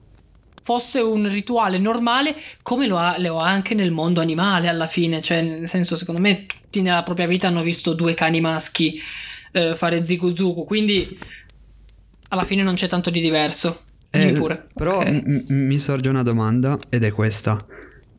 [0.68, 5.22] Fosse un rituale normale come lo ha, lo ha anche nel mondo animale alla fine,
[5.22, 9.00] cioè nel senso secondo me tutti nella propria vita hanno visto due cani maschi
[9.54, 11.18] eh, fare zigu zugu, quindi
[12.28, 13.80] alla fine non c'è tanto di diverso.
[14.10, 14.68] Eh, pure.
[14.74, 15.08] Però Ok.
[15.08, 17.66] m- m- mi sorge una domanda ed è questa.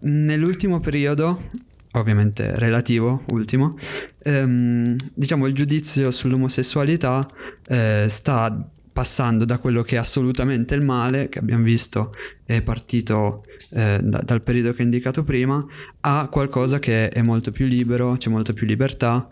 [0.01, 1.51] Nell'ultimo periodo,
[1.93, 3.75] ovviamente relativo, ultimo,
[4.23, 7.29] ehm, diciamo il giudizio sull'omosessualità
[7.69, 12.13] eh, sta passando da quello che è assolutamente il male, che abbiamo visto
[12.45, 15.65] è partito eh, da- dal periodo che ho indicato prima,
[16.01, 19.29] a qualcosa che è molto più libero, c'è molta più libertà.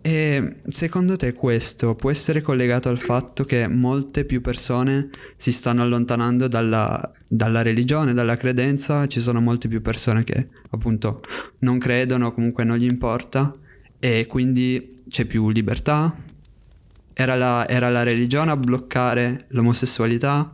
[0.00, 5.82] E secondo te questo può essere collegato al fatto che molte più persone si stanno
[5.82, 11.20] allontanando dalla, dalla religione, dalla credenza, ci sono molte più persone che appunto
[11.60, 13.58] non credono, comunque non gli importa
[13.98, 16.14] e quindi c'è più libertà?
[17.14, 20.52] Era la, era la religione a bloccare l'omosessualità?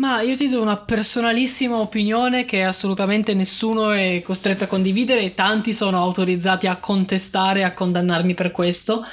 [0.00, 5.34] Ma io ti do una personalissima opinione che assolutamente nessuno è costretto a condividere e
[5.34, 9.04] tanti sono autorizzati a contestare e a condannarmi per questo.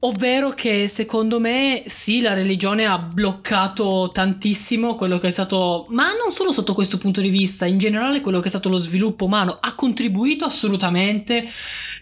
[0.00, 6.12] Ovvero che secondo me sì, la religione ha bloccato tantissimo quello che è stato, ma
[6.12, 9.24] non solo sotto questo punto di vista, in generale quello che è stato lo sviluppo
[9.24, 11.48] umano, ha contribuito assolutamente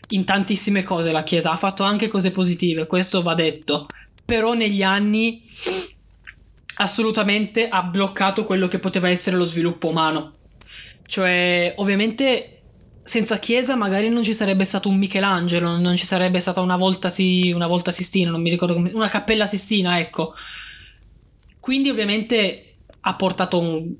[0.09, 3.87] in tantissime cose la Chiesa, ha fatto anche cose positive, questo va detto,
[4.25, 5.42] però negli anni
[6.79, 10.35] assolutamente ha bloccato quello che poteva essere lo sviluppo umano.
[11.07, 12.57] Cioè, ovviamente
[13.07, 17.09] senza chiesa magari non ci sarebbe stato un Michelangelo, non ci sarebbe stata una volta,
[17.09, 20.35] si, una volta Sistina, non mi ricordo come, una cappella Sistina, ecco.
[21.61, 23.95] Quindi ovviamente ha portato un,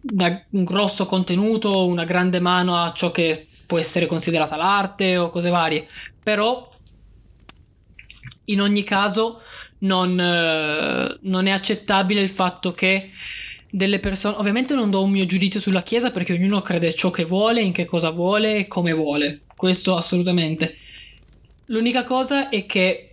[0.51, 5.51] un, grosso contenuto, una grande mano a ciò che può essere considerata l'arte o cose
[5.51, 5.87] varie,
[6.23, 6.73] però
[8.47, 9.41] in ogni caso
[9.79, 13.11] non, eh, non è accettabile il fatto che
[13.71, 14.37] delle persone.
[14.37, 17.73] Ovviamente non do un mio giudizio sulla Chiesa perché ognuno crede ciò che vuole, in
[17.73, 19.43] che cosa vuole e come vuole.
[19.55, 20.77] Questo assolutamente.
[21.67, 23.11] L'unica cosa è che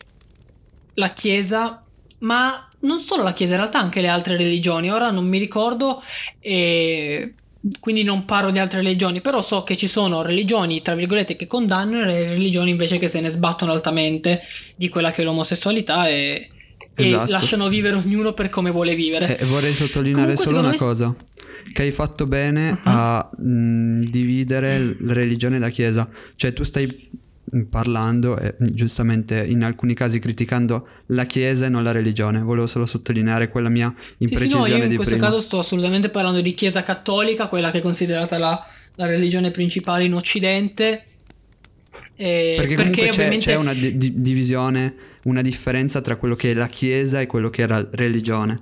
[0.96, 1.84] la Chiesa,
[2.20, 6.04] ma non solo la Chiesa, in realtà anche le altre religioni, ora non mi ricordo
[6.40, 7.34] e
[7.80, 11.48] quindi non parlo di altre religioni, però so che ci sono religioni, tra virgolette, che
[11.48, 14.42] condannano e religioni invece che se ne sbattono altamente
[14.76, 16.50] di quella che è l'omosessualità e
[16.96, 17.28] esatto.
[17.28, 19.38] e lasciano vivere ognuno per come vuole vivere.
[19.38, 20.78] Eh, vorrei sottolineare Comunque, solo una me...
[20.78, 21.16] cosa.
[21.72, 22.80] Che hai fatto bene uh-huh.
[22.84, 26.10] a mh, dividere la religione da chiesa.
[26.36, 27.10] Cioè tu stai
[27.70, 32.40] parlando e giustamente in alcuni casi criticando la chiesa e non la religione.
[32.40, 35.30] Volevo solo sottolineare quella mia imprecisione sì, sì, no, io in questo prima.
[35.30, 40.04] caso sto assolutamente parlando di chiesa cattolica, quella che è considerata la, la religione principale
[40.04, 41.06] in occidente.
[42.16, 43.46] Eh, perché, perché c'è, ovviamente...
[43.46, 47.64] c'è una di- divisione una differenza tra quello che è la Chiesa e quello che
[47.64, 48.60] è la religione.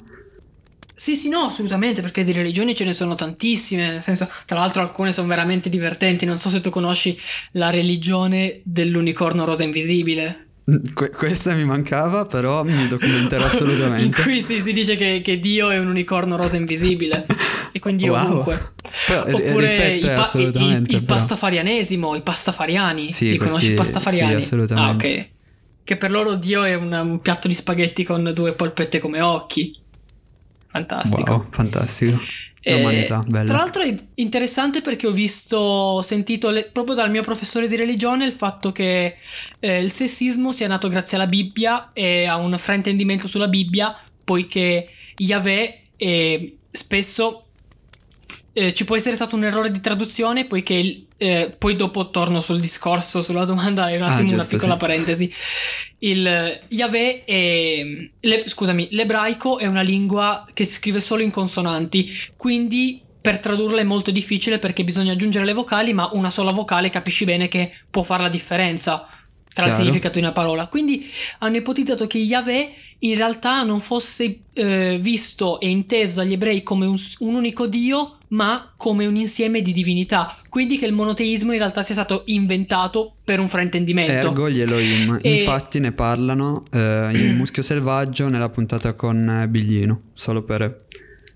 [1.02, 4.84] Sì, sì, no, assolutamente, perché di religioni ce ne sono tantissime, nel senso, tra l'altro
[4.84, 7.20] alcune sono veramente divertenti, non so se tu conosci
[7.54, 10.50] la religione dell'unicorno rosa invisibile.
[10.94, 14.20] Que- questa mi mancava, però mi documenterò assolutamente.
[14.20, 17.26] In cui sì, si dice che, che, Dio è un unicorno rosa invisibile,
[17.72, 18.24] e quindi wow.
[18.24, 18.74] ovunque.
[19.08, 23.12] Però, Oppure il, pa- il, il, il pastafarianesimo, i pastafariani.
[23.12, 24.40] Sì, li conosci i pastafariani?
[24.40, 25.08] Sì, assolutamente.
[25.08, 25.30] Ah, ok
[25.84, 29.81] che per loro Dio è una, un piatto di spaghetti con due polpette come occhi.
[30.72, 31.32] Fantastico.
[31.32, 32.20] Wow, fantastico.
[32.64, 33.48] L'umanità, bella.
[33.48, 37.76] Tra l'altro è interessante perché ho visto, ho sentito le, proprio dal mio professore di
[37.76, 39.18] religione il fatto che
[39.60, 44.88] eh, il sessismo sia nato grazie alla Bibbia e a un fraintendimento sulla Bibbia, poiché
[45.18, 47.46] Yahweh è spesso
[48.54, 52.60] eh, ci può essere stato un errore di traduzione, poiché eh, poi dopo torno sul
[52.60, 54.80] discorso, sulla domanda, è un attimo ah, giusto, una piccola sì.
[54.80, 55.34] parentesi.
[56.00, 57.84] Il Yahweh è,
[58.20, 63.82] le, scusami, l'ebraico è una lingua che si scrive solo in consonanti, quindi per tradurla
[63.82, 67.72] è molto difficile perché bisogna aggiungere le vocali, ma una sola vocale capisci bene che
[67.90, 69.08] può fare la differenza
[69.54, 69.70] tra Chiaro.
[69.70, 70.68] il significato di una parola.
[70.68, 71.08] Quindi
[71.40, 76.86] hanno ipotizzato che Yahweh in realtà non fosse eh, visto e inteso dagli ebrei come
[76.86, 80.36] un, un, unico dio, ma come un insieme di divinità.
[80.50, 84.12] Quindi che il monoteismo in realtà sia stato inventato per un fraintendimento.
[84.12, 85.20] Ergo gli Elohim.
[85.22, 85.40] E...
[85.42, 90.88] Infatti ne parlano eh, in Muschio Selvaggio nella puntata con eh, Biglino, solo per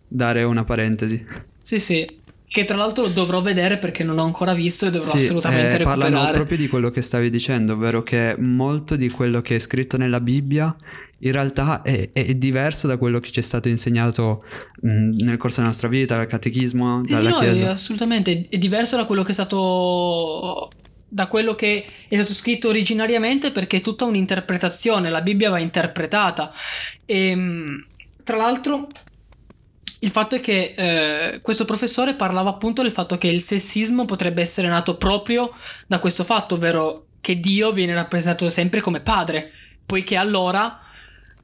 [0.08, 1.23] dare una parentesi.
[1.60, 2.23] Sì, sì.
[2.47, 5.77] Che tra l'altro dovrò vedere perché non l'ho ancora visto e dovrò sì, assolutamente eh,
[5.79, 6.12] recuperare.
[6.12, 9.97] Parlano proprio di quello che stavi dicendo, ovvero che molto di quello che è scritto
[9.97, 10.73] nella Bibbia
[11.19, 14.43] in realtà è, è diverso da quello che ci è stato insegnato
[14.82, 17.71] mh, nel corso della nostra vita, dal catechismo, dalla no, chiesa.
[17.71, 20.69] assolutamente, è diverso da quello che è stato
[21.08, 26.51] da quello che è stato scritto originariamente perché è tutta un'interpretazione, la Bibbia va interpretata.
[27.06, 27.86] E, ehm,
[28.23, 28.89] tra l'altro
[29.99, 34.41] il fatto è che eh, questo professore parlava appunto del fatto che il sessismo potrebbe
[34.41, 35.54] essere nato proprio
[35.88, 39.51] da questo fatto, ovvero che Dio viene rappresentato sempre come padre,
[39.86, 40.80] poiché allora,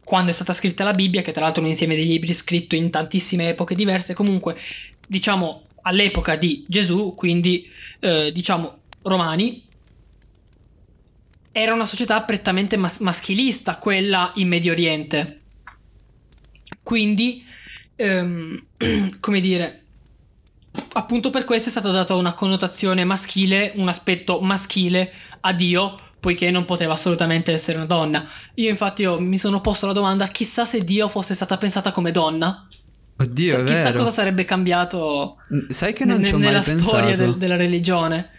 [0.03, 2.75] quando è stata scritta la Bibbia, che tra l'altro è un insieme di libri scritto
[2.75, 4.57] in tantissime epoche diverse, comunque
[5.07, 9.63] diciamo all'epoca di Gesù, quindi eh, diciamo romani,
[11.51, 15.39] era una società prettamente mas- maschilista, quella in Medio Oriente.
[16.83, 17.45] Quindi
[17.95, 18.65] ehm,
[19.19, 19.80] come dire,
[20.93, 26.51] appunto per questo è stata data una connotazione maschile, un aspetto maschile a Dio, poiché
[26.51, 28.27] non poteva assolutamente essere una donna.
[28.55, 32.11] Io infatti io mi sono posto la domanda, chissà se Dio fosse stata pensata come
[32.11, 32.67] donna.
[33.17, 35.37] Oddio, S- chissà cosa sarebbe cambiato
[35.69, 38.29] Sai che non n- nella storia del, della religione.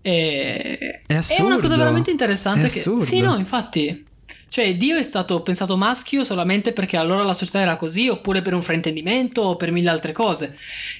[0.00, 1.02] E...
[1.06, 2.66] È, è, una cosa veramente interessante.
[2.66, 2.80] È che...
[2.80, 3.04] Assurdo.
[3.04, 4.04] Sì, no, infatti.
[4.52, 8.52] Cioè, Dio è stato pensato maschio solamente perché allora la società era così, oppure per
[8.52, 10.54] un fraintendimento o per mille altre cose.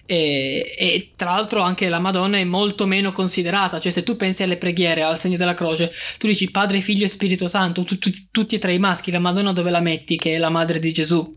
[0.07, 3.79] E, e, tra l'altro anche la Madonna è molto meno considerata.
[3.79, 7.09] Cioè, se tu pensi alle preghiere, al segno della croce, tu dici Padre, Figlio e
[7.09, 10.37] Spirito Santo, tu, tu, tutti e tre i maschi, la Madonna dove la metti, che
[10.37, 11.37] è la madre di Gesù?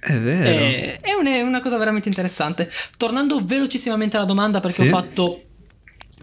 [0.00, 0.64] È vero.
[0.64, 2.70] E, è, un, è una cosa veramente interessante.
[2.96, 4.88] Tornando velocissimamente alla domanda, perché sì.
[4.88, 5.42] ho fatto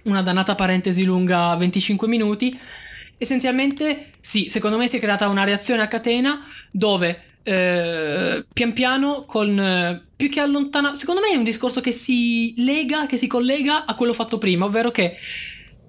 [0.06, 2.60] una dannata parentesi lunga 25 minuti.
[3.24, 9.24] Essenzialmente, sì, secondo me si è creata una reazione a catena dove eh, pian piano
[9.26, 13.28] con eh, più che allontana secondo me è un discorso che si lega che si
[13.28, 15.18] collega a quello fatto prima ovvero che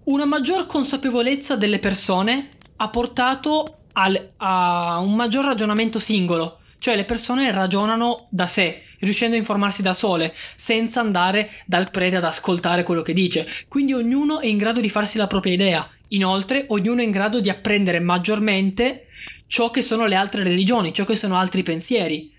[0.04, 7.04] una maggior consapevolezza delle persone ha portato al- a un maggior ragionamento singolo, cioè le
[7.04, 12.82] persone ragionano da sé, riuscendo a informarsi da sole, senza andare dal prete ad ascoltare
[12.82, 13.46] quello che dice.
[13.68, 15.86] Quindi ognuno è in grado di farsi la propria idea.
[16.14, 19.06] Inoltre, ognuno è in grado di apprendere maggiormente
[19.46, 22.32] ciò che sono le altre religioni, ciò che sono altri pensieri.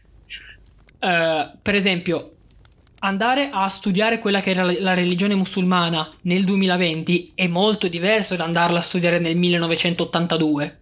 [0.99, 2.31] Eh, per esempio,
[2.99, 8.45] andare a studiare quella che era la religione musulmana nel 2020 è molto diverso da
[8.45, 10.79] andarla a studiare nel 1982.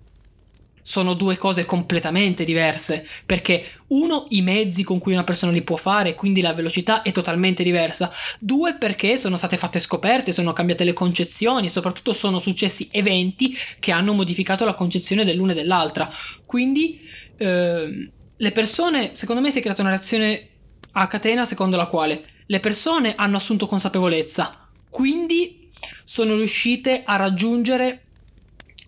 [0.84, 5.78] Sono due cose completamente diverse, perché uno, i mezzi con cui una persona li può
[5.78, 8.12] fare, quindi la velocità è totalmente diversa.
[8.40, 13.92] Due, perché sono state fatte scoperte, sono cambiate le concezioni, soprattutto sono successi eventi che
[13.92, 16.10] hanno modificato la concezione dell'una e dell'altra.
[16.46, 17.00] Quindi
[17.38, 20.50] ehm, le persone, secondo me si è creata una reazione
[20.94, 25.70] a catena secondo la quale le persone hanno assunto consapevolezza, quindi
[26.04, 28.04] sono riuscite a raggiungere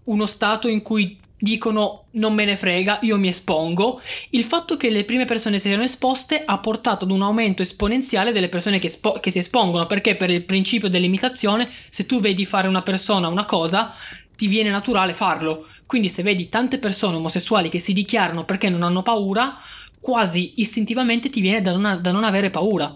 [0.05, 4.01] uno stato in cui dicono non me ne frega, io mi espongo.
[4.31, 8.31] Il fatto che le prime persone si siano esposte ha portato ad un aumento esponenziale
[8.31, 12.45] delle persone che, espo- che si espongono, perché per il principio dell'imitazione, se tu vedi
[12.45, 13.93] fare una persona una cosa,
[14.35, 15.67] ti viene naturale farlo.
[15.85, 19.55] Quindi se vedi tante persone omosessuali che si dichiarano perché non hanno paura,
[19.99, 22.91] quasi istintivamente ti viene da non, da non avere paura,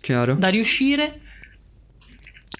[0.00, 0.36] Chiaro?
[0.36, 1.23] da riuscire a-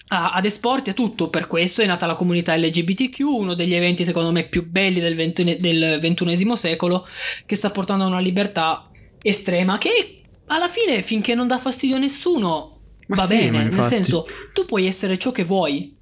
[0.07, 1.29] ad esporti a tutto.
[1.29, 5.15] Per questo è nata la comunità LGBTQ, uno degli eventi secondo me più belli del,
[5.15, 7.07] ventune- del ventunesimo secolo,
[7.45, 8.89] che sta portando a una libertà
[9.21, 13.83] estrema che alla fine finché non dà fastidio a nessuno Ma va sì, bene, nel
[13.83, 15.93] senso tu puoi essere ciò che vuoi.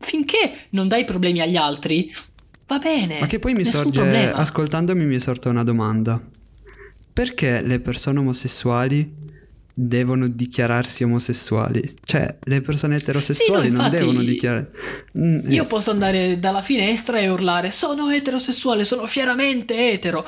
[0.00, 2.14] Finché non dai problemi agli altri,
[2.66, 3.18] va bene.
[3.20, 4.32] Ma che poi mi sorge, problema.
[4.32, 6.22] ascoltandomi mi sorta una domanda.
[7.12, 9.17] Perché le persone omosessuali
[9.80, 11.94] devono dichiararsi omosessuali?
[12.02, 14.68] Cioè, le persone eterosessuali Sì, no, non devono dichiarare...
[15.16, 20.26] Mm, Io eh, posso andare dalla finestra e urlare sono eterosessuale, sono fieramente etero.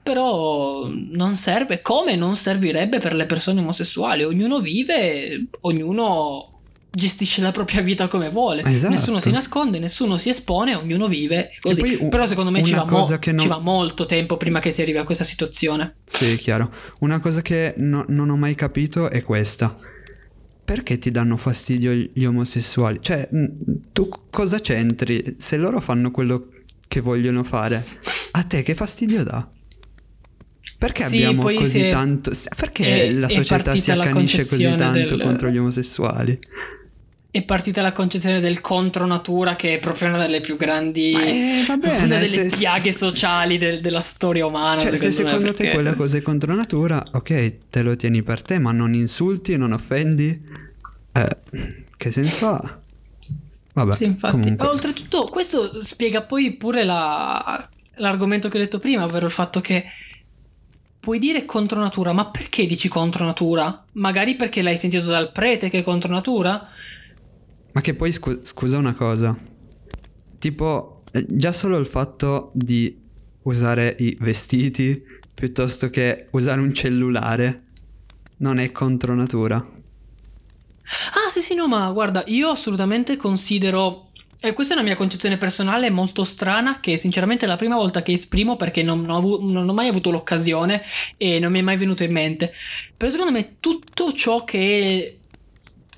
[0.00, 4.22] Però non serve come non servirebbe per le persone omosessuali.
[4.22, 6.53] Ognuno vive, ognuno
[6.94, 8.62] gestisce la propria vita come vuole.
[8.64, 8.92] Esatto.
[8.94, 11.80] Nessuno si nasconde, nessuno si espone, ognuno vive e così.
[11.96, 14.82] poi Però secondo me ci va, mo- non- ci va molto tempo prima che si
[14.82, 15.96] arrivi a questa situazione.
[16.04, 16.70] Sì, chiaro.
[17.00, 19.76] Una cosa che no- non ho mai capito è questa.
[20.64, 22.98] Perché ti danno fastidio gli omosessuali?
[23.02, 23.28] Cioè,
[23.92, 25.34] tu cosa c'entri?
[25.36, 26.48] Se loro fanno quello
[26.88, 27.84] che vogliono fare,
[28.32, 29.46] a te che fastidio dà?
[30.78, 32.30] Perché Sì, abbiamo così tanto...
[32.56, 36.38] Perché è- la società si accanisce così tanto del- contro gli omosessuali?
[37.34, 41.14] È partita la concezione del contro natura, che è proprio una delle più grandi.
[41.14, 44.80] Eh, bene, una delle se- piaghe sociali del- della storia umana.
[44.80, 47.96] Cioè, se secondo me, secondo te perché- quella cosa è contro natura, ok, te lo
[47.96, 50.40] tieni per te, ma non insulti, non offendi.
[51.12, 51.36] Eh,
[51.96, 52.80] che senso ha?
[53.72, 54.36] Vabbè, Sì, infatti.
[54.40, 54.68] comunque.
[54.68, 59.84] Oltretutto, questo spiega poi pure la- l'argomento che ho detto prima, ovvero il fatto che
[61.00, 63.84] puoi dire contro natura, ma perché dici contro natura?
[63.94, 66.68] Magari perché l'hai sentito dal prete che è contro natura?
[67.74, 69.36] Ma che poi scu- scusa una cosa.
[70.38, 73.02] Tipo, eh, già solo il fatto di
[73.42, 75.02] usare i vestiti
[75.34, 77.64] piuttosto che usare un cellulare
[78.38, 79.56] non è contro natura.
[79.56, 84.10] Ah, sì, sì, no, ma guarda, io assolutamente considero.
[84.40, 88.02] E questa è una mia concezione personale molto strana, che sinceramente è la prima volta
[88.02, 90.82] che esprimo perché non, non ho, avu- non ho mai avuto l'occasione
[91.16, 92.52] e non mi è mai venuto in mente.
[92.96, 95.20] Però secondo me tutto ciò che,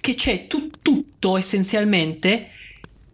[0.07, 2.51] che c'è, tu- tutto essenzialmente,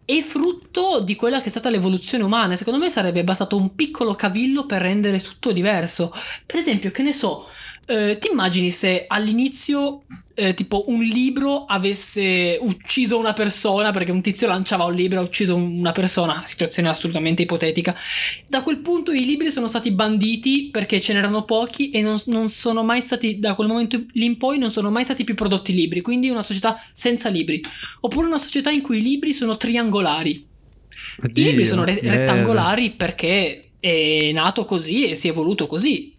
[0.04, 2.54] è frutto di quella che è stata l'evoluzione umana.
[2.54, 6.12] Secondo me sarebbe bastato un piccolo cavillo per rendere tutto diverso.
[6.44, 7.46] Per esempio, che ne so,
[7.86, 10.02] eh, ti immagini se all'inizio,
[10.34, 15.22] eh, tipo, un libro avesse ucciso una persona perché un tizio lanciava un libro e
[15.22, 17.96] ha ucciso un- una persona, situazione assolutamente ipotetica.
[18.48, 22.48] Da quel punto i libri sono stati banditi perché ce n'erano pochi e non, non
[22.48, 25.72] sono mai stati, da quel momento lì in poi, non sono mai stati più prodotti
[25.72, 26.00] libri.
[26.00, 27.62] Quindi una società senza libri.
[28.00, 30.30] Oppure una società in cui i libri sono triangolari.
[30.30, 36.14] I Oddio, libri sono re- rettangolari perché è nato così e si è evoluto così.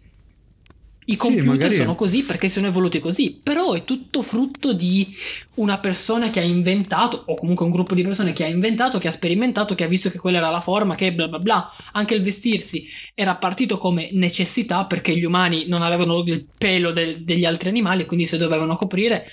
[1.06, 5.14] I Sì, computer magari- sono così perché sono evoluti così, però è tutto frutto di
[5.56, 9.08] una persona che ha inventato, o comunque un gruppo di persone che ha inventato, che
[9.08, 11.70] ha sperimentato, che ha visto che quella era la forma, che bla bla bla.
[11.92, 17.22] Anche il vestirsi era partito come necessità perché gli umani non avevano il pelo de-
[17.22, 19.26] degli altri animali, quindi si dovevano coprire.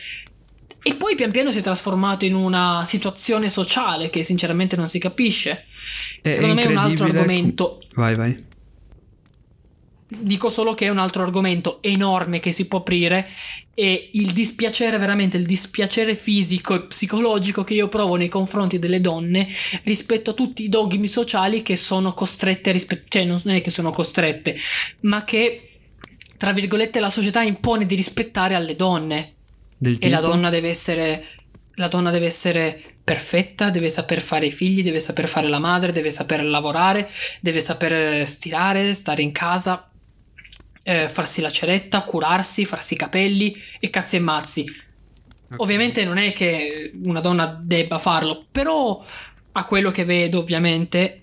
[0.84, 5.00] E poi pian piano si è trasformato in una situazione sociale che sinceramente non si
[5.00, 5.66] capisce.
[6.22, 7.82] È- Secondo me è un altro argomento.
[7.94, 8.50] Vai, vai.
[10.20, 13.30] Dico solo che è un altro argomento enorme che si può aprire
[13.74, 19.00] e il dispiacere, veramente il dispiacere fisico e psicologico che io provo nei confronti delle
[19.00, 19.48] donne
[19.84, 23.70] rispetto a tutti i dogmi sociali che sono costrette a rispettare, cioè non è che
[23.70, 24.58] sono costrette,
[25.02, 25.70] ma che
[26.36, 29.36] tra virgolette la società impone di rispettare alle donne.
[29.78, 31.26] Del E la donna deve essere
[31.76, 35.92] la donna deve essere perfetta, deve saper fare i figli, deve saper fare la madre,
[35.92, 37.10] deve saper lavorare,
[37.40, 39.91] deve saper stirare, stare in casa,
[40.84, 44.66] eh, farsi la ceretta, curarsi, farsi i capelli e cazzi e mazzi.
[45.52, 45.62] Ok.
[45.62, 49.04] Ovviamente non è che una donna debba farlo, però
[49.54, 51.22] a quello che vedo ovviamente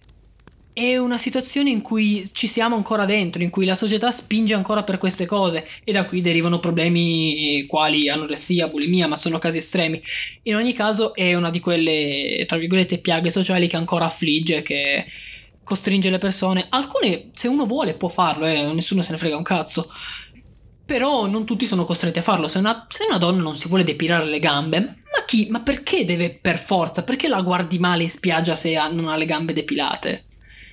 [0.79, 4.85] è una situazione in cui ci siamo ancora dentro, in cui la società spinge ancora
[4.85, 10.01] per queste cose e da qui derivano problemi quali anoressia, bulimia, ma sono casi estremi.
[10.45, 15.05] In ogni caso è una di quelle, tra virgolette, piaghe sociali che ancora affligge, che
[15.69, 16.67] costringe le persone.
[16.71, 19.89] Alcune, se uno vuole, può farlo, eh, nessuno se ne frega un cazzo.
[20.87, 22.49] Però non tutti sono costretti a farlo.
[22.49, 25.49] Se una, se una donna non si vuole depilare le gambe, ma chi?
[25.51, 27.05] Ma perché deve per forza?
[27.05, 30.25] Perché la guardi male in spiaggia se ha- non ha le gambe depilate?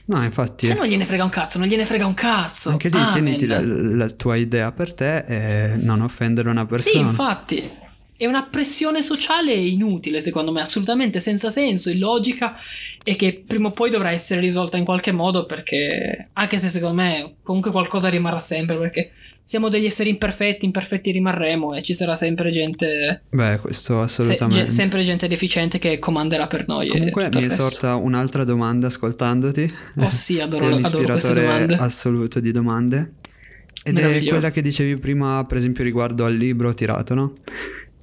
[0.06, 0.68] No, infatti.
[0.68, 2.70] Se non gliene frega un cazzo, non gliene frega un cazzo.
[2.70, 3.12] Anche lì Amen.
[3.12, 7.00] tieniti la, la tua idea per te e non offendere una Sì, persona.
[7.02, 7.84] infatti.
[8.18, 12.56] È una pressione sociale inutile, secondo me, assolutamente senza senso, illogica
[13.04, 17.02] e che prima o poi dovrà essere risolta in qualche modo perché, anche se secondo
[17.02, 19.12] me comunque qualcosa rimarrà sempre perché
[19.44, 24.64] siamo degli esseri imperfetti, imperfetti rimarremo e ci sarà sempre gente, Beh, questo se- assolutamente.
[24.66, 26.88] ge- sempre gente deficiente che comanderà per noi.
[26.88, 29.72] Comunque mi è sorta un'altra domanda ascoltandoti.
[29.98, 31.76] Oh sì, adoro- Sei un adoro queste domande.
[31.76, 33.12] assoluto di domande.
[33.84, 37.34] Ed è quella che dicevi prima, per esempio, riguardo al libro tirato, no?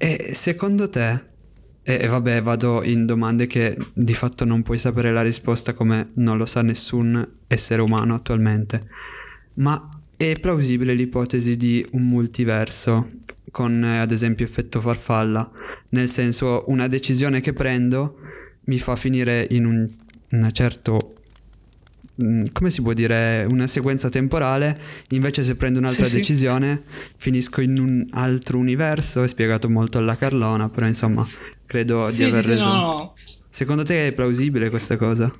[0.04, 1.26] E secondo te,
[1.84, 6.36] e, vabbè, vado in domande che di fatto non puoi sapere la risposta come non
[6.38, 8.82] lo sa nessun essere umano attualmente,
[9.58, 13.12] ma è plausibile l'ipotesi di un multiverso
[13.52, 15.48] con eh, ad esempio effetto farfalla,
[15.90, 18.16] nel senso una decisione che prendo
[18.64, 21.14] mi fa finire in un, certo
[22.16, 24.78] come si può dire una sequenza temporale
[25.10, 26.20] invece se prendo un'altra Sì, sì.
[26.20, 26.82] decisione
[27.16, 31.26] finisco in un altro universo è spiegato molto alla Carlona però insomma
[31.66, 33.14] credo di Sì, aver sì, sì, reso no, no.
[33.48, 35.32] secondo te è plausibile questa cosa?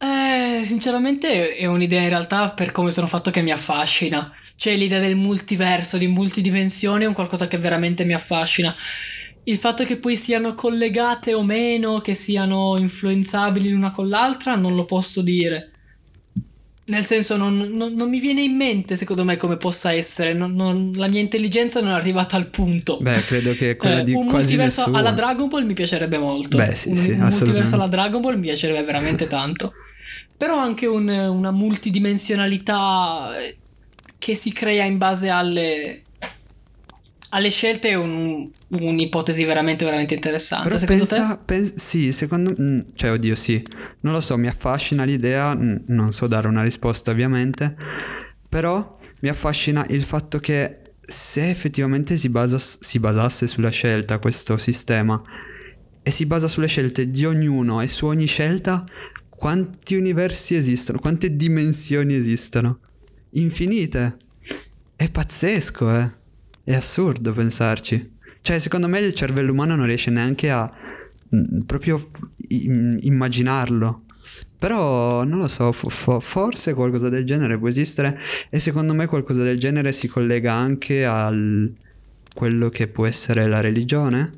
[0.00, 4.32] Eh, sinceramente è un'idea in realtà per come sono fatto che mi affascina.
[4.56, 8.74] Cioè l'idea del multiverso, di multidimensione è un qualcosa che veramente mi affascina.
[9.48, 14.74] Il fatto che poi siano collegate o meno, che siano influenzabili l'una con l'altra, non
[14.74, 15.70] lo posso dire.
[16.88, 20.32] Nel senso, non, non- non mi viene in mente secondo me come possa essere.
[20.34, 22.98] Non- non- la mia intelligenza non è arrivata al punto.
[23.00, 26.18] Beh credo che quella Eh, di un quasi multiverso nessuno alla Dragon Ball mi piacerebbe
[26.18, 26.56] molto.
[26.58, 29.72] Beh, sì, un, sì, un multiverso alla Dragon Ball mi piacerebbe veramente tanto.
[30.36, 33.30] Però anche un- una multidimensionalità
[34.18, 36.02] che si crea in base alle,
[37.30, 40.68] alle scelte è un- un'ipotesi veramente, veramente interessante.
[40.68, 41.42] Però Secondo pensa, te?
[41.44, 43.62] pen- sì, secondo me, cioè oddio sì,
[44.00, 47.76] non lo so, mi affascina l'idea, mm, non so dare una risposta ovviamente,
[48.48, 54.56] però mi affascina il fatto che se effettivamente si, basa- si basasse sulla scelta questo
[54.58, 55.20] sistema
[56.02, 58.84] e si basa sulle scelte di ognuno e su ogni scelta,
[59.28, 62.80] quanti universi esistono, quante dimensioni esistono?
[63.32, 64.16] Infinite.
[64.96, 66.16] È pazzesco, eh.
[66.68, 68.16] È assurdo pensarci.
[68.42, 70.70] Cioè, secondo me il cervello umano non riesce neanche a
[71.34, 74.02] mm, proprio f- immaginarlo.
[74.58, 78.18] Però non lo so, fo- fo- forse qualcosa del genere può esistere
[78.50, 81.72] e secondo me qualcosa del genere si collega anche al
[82.34, 84.30] quello che può essere la religione.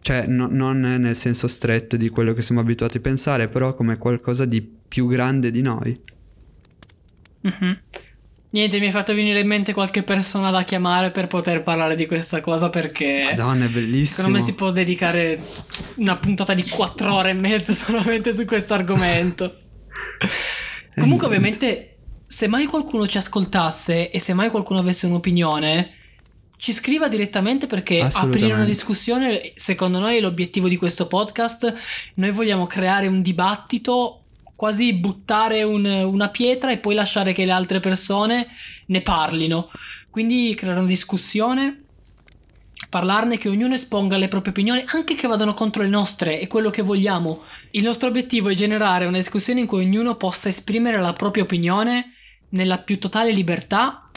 [0.00, 3.96] Cioè, no- non nel senso stretto di quello che siamo abituati a pensare, però come
[3.96, 6.00] qualcosa di più grande di noi.
[7.40, 7.80] Mhm.
[8.50, 12.06] Niente, mi hai fatto venire in mente qualche persona da chiamare per poter parlare di
[12.06, 13.24] questa cosa perché...
[13.24, 14.16] Madonna, è bellissimo.
[14.16, 15.44] Secondo me si può dedicare
[15.96, 19.54] una puntata di quattro ore e mezza solamente su questo argomento.
[20.96, 21.96] Comunque, ovviamente,
[22.26, 25.96] se mai qualcuno ci ascoltasse e se mai qualcuno avesse un'opinione,
[26.56, 31.72] ci scriva direttamente perché aprire una discussione, secondo noi, è l'obiettivo di questo podcast.
[32.14, 34.17] Noi vogliamo creare un dibattito,
[34.58, 38.44] quasi buttare un- una pietra e poi lasciare che le altre persone
[38.86, 39.70] ne parlino.
[40.10, 41.84] Quindi creare una discussione
[42.88, 46.70] parlarne, che ognuno esponga le proprie opinioni, anche che vadano contro le nostre, è quello
[46.70, 47.40] che vogliamo.
[47.70, 52.14] Il nostro obiettivo è generare una discussione in cui ognuno possa esprimere la propria opinione
[52.48, 54.07] nella più totale libertà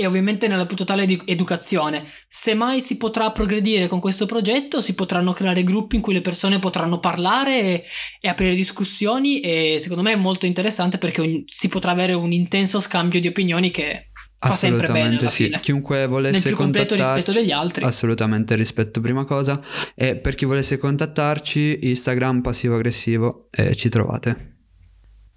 [0.00, 2.04] e ovviamente nella più totale edu- educazione.
[2.28, 6.20] Se mai si potrà progredire con questo progetto, si potranno creare gruppi in cui le
[6.20, 7.84] persone potranno parlare e,
[8.20, 12.30] e aprire discussioni e secondo me è molto interessante perché ogni- si potrà avere un
[12.30, 15.44] intenso scambio di opinioni che fa sempre bene sì.
[15.44, 15.58] fine.
[15.58, 17.84] Chiunque Nel volesse più completo contattarci, rispetto degli altri.
[17.84, 19.60] Assolutamente rispetto prima cosa.
[19.96, 24.57] E per chi volesse contattarci, Instagram passivo aggressivo e ci trovate.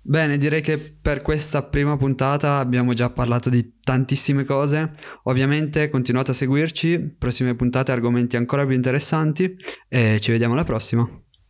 [0.04, 4.91] Bene, direi che per questa prima puntata abbiamo già parlato di tantissime cose.
[5.24, 9.56] Ovviamente continuate a seguirci, prossime puntate argomenti ancora più interessanti
[9.88, 11.20] e ci vediamo alla prossima.